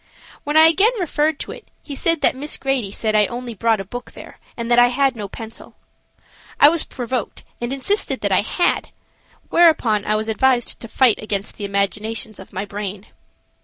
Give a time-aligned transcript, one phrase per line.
[0.45, 3.79] When I again referred to it, he said that Miss Grady said I only brought
[3.79, 5.75] a book there; and that I had no pencil.
[6.59, 8.89] I was provoked, and insisted that I had,
[9.49, 13.05] whereupon I was advised to fight against the imaginations of my brain.